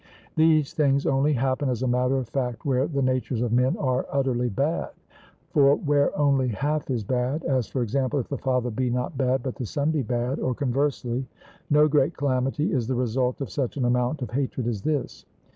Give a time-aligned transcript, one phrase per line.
[0.35, 4.07] These things only happen, as a matter of fact, where the natures of men are
[4.11, 4.89] utterly bad;
[5.51, 9.43] for where only half is bad, as, for example, if the father be not bad,
[9.43, 11.27] but the son be bad, or conversely,
[11.69, 15.23] no great calamity is the result of such an amount of hatred as this.